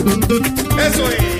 [0.00, 1.39] Eso es.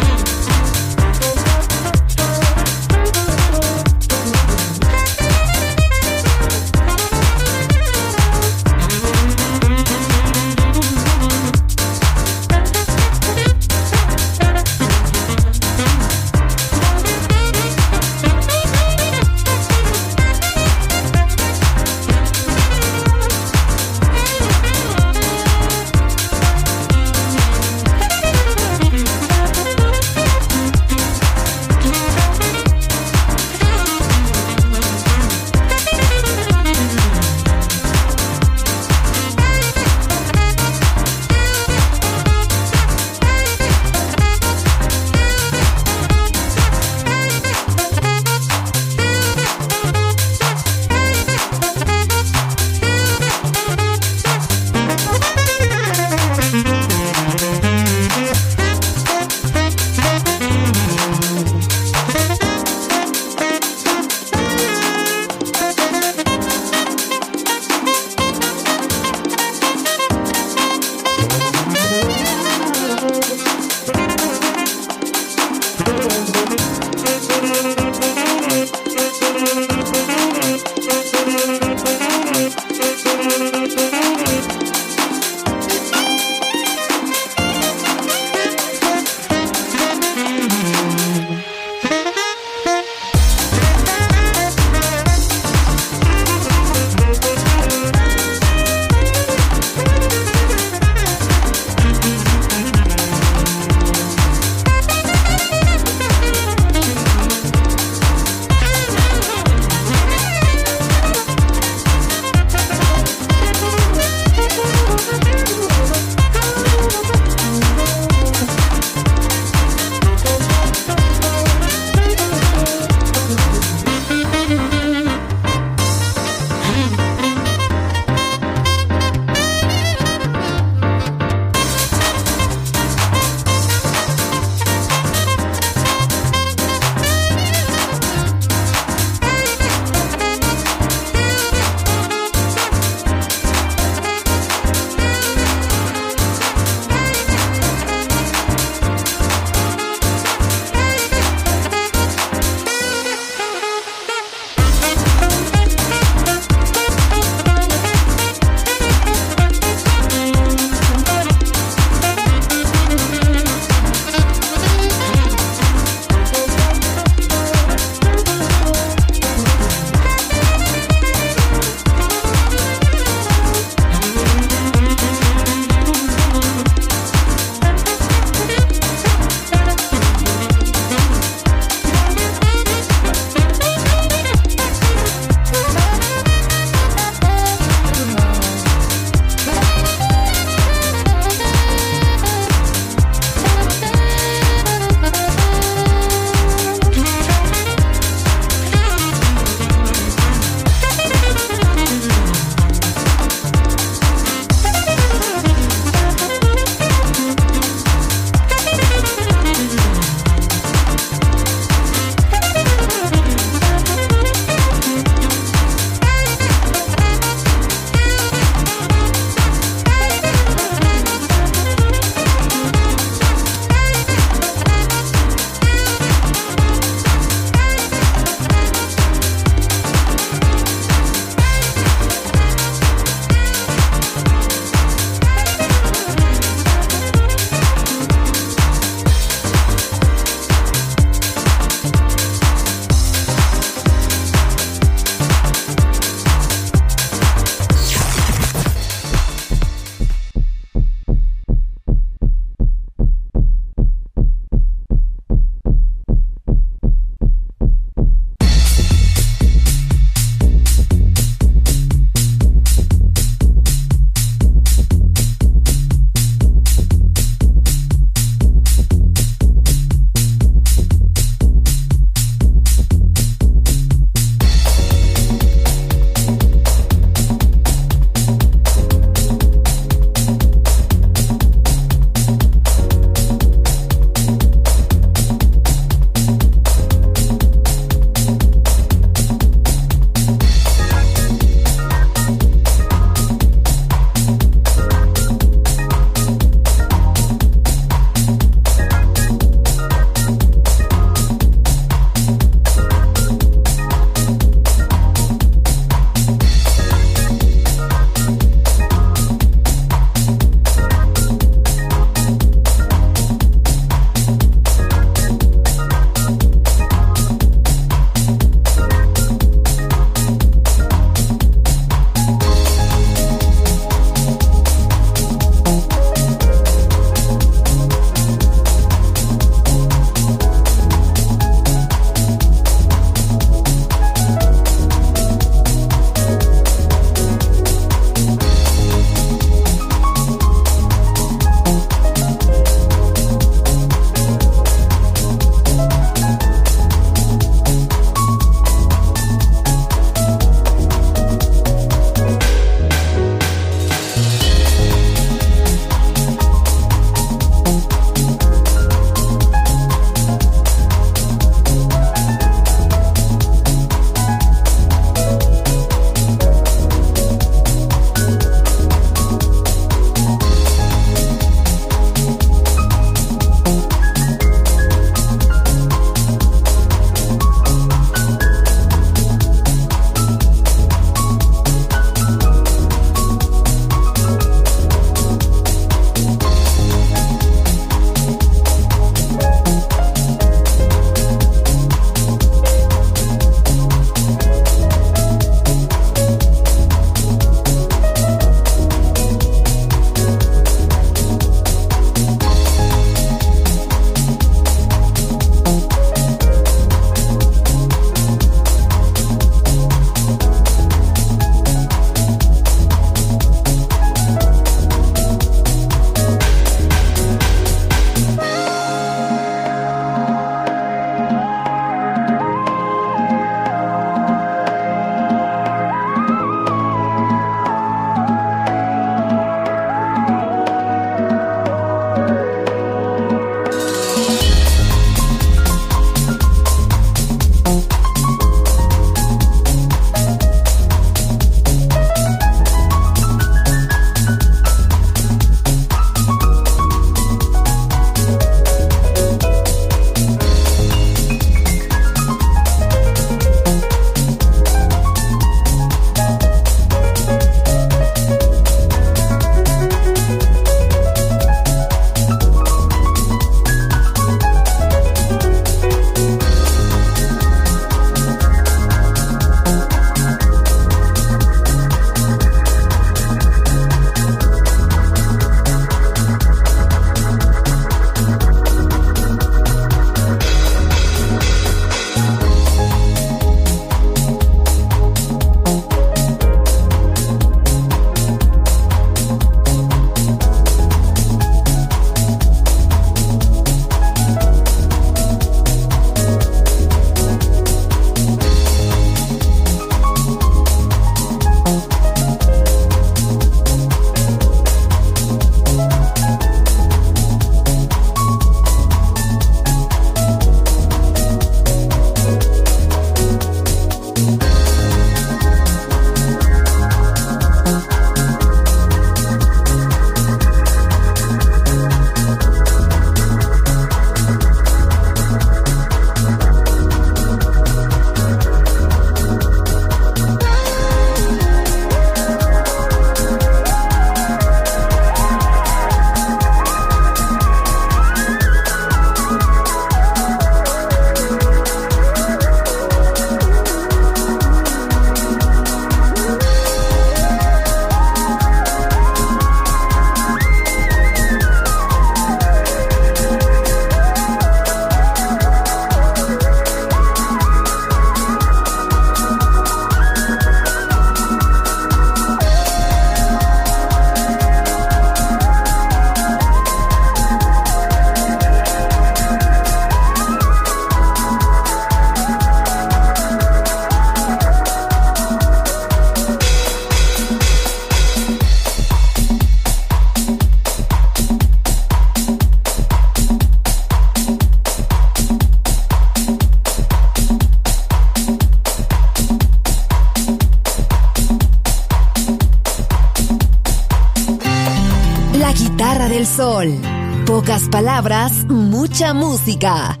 [597.41, 600.00] Pocas palabras, mucha música.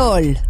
[0.00, 0.49] Sol.